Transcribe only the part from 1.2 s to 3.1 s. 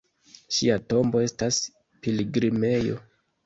estas pilgrimejo.